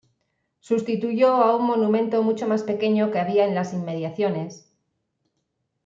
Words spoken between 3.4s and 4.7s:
en las inmediaciones.